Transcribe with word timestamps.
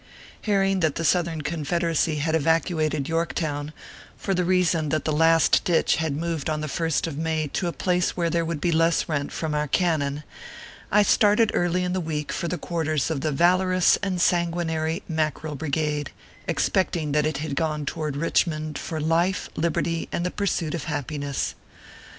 Hearing 0.41 0.79
that 0.79 0.95
the 0.95 1.05
Southern 1.05 1.41
Confederacy 1.43 2.15
had 2.15 2.33
evacu 2.33 2.83
ated 2.83 3.07
Yorktown, 3.07 3.71
for 4.17 4.33
the 4.33 4.43
reason 4.43 4.89
that 4.89 5.05
the 5.05 5.11
Last 5.13 5.63
Ditch 5.63 5.97
had 5.97 6.17
moved 6.17 6.49
on 6.49 6.59
the 6.61 6.67
first 6.67 7.05
of 7.05 7.19
May 7.19 7.45
to 7.49 7.67
a 7.67 7.71
place 7.71 8.17
where 8.17 8.31
there 8.31 8.43
would 8.43 8.59
be 8.59 8.71
less 8.71 9.07
rent 9.07 9.31
from 9.31 9.53
our 9.53 9.67
cannon, 9.67 10.23
I 10.91 11.03
started 11.03 11.51
early 11.53 11.83
in 11.83 11.93
the 11.93 12.01
week 12.01 12.31
for 12.31 12.47
the 12.47 12.57
quarters 12.57 13.11
of 13.11 13.21
the 13.21 13.31
valorous 13.31 13.97
and 14.01 14.19
san 14.19 14.49
guinary 14.51 15.03
Mackerel 15.07 15.53
Brigade, 15.53 16.09
expecting 16.47 17.11
that 17.11 17.27
it 17.27 17.37
had 17.37 17.55
gone 17.55 17.85
toward 17.85 18.15
Kichmond 18.15 18.79
for 18.79 18.99
life, 18.99 19.49
liberty, 19.55 20.09
and 20.11 20.25
the 20.25 20.31
pursuit 20.31 20.73
of 20.73 20.85
happiness. 20.85 21.53